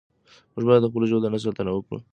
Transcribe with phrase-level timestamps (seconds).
[0.53, 1.99] موږ باید د خپلو ژویو د نسل ساتنه وکړو.